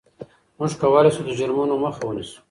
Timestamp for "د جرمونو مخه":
1.27-2.01